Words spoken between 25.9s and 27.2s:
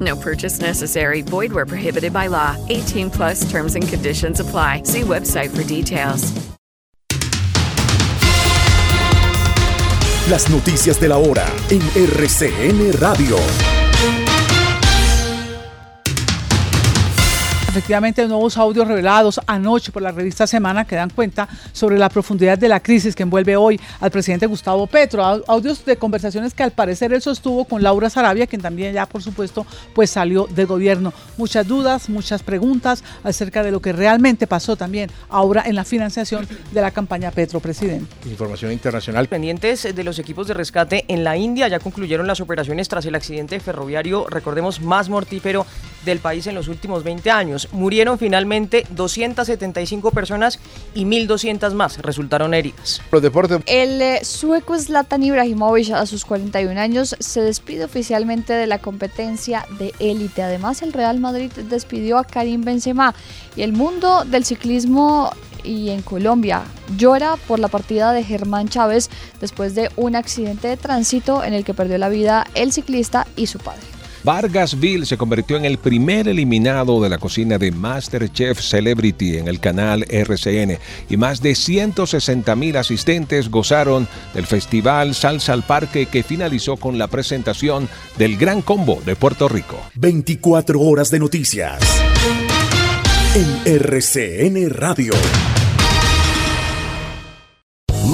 conversaciones que al parecer él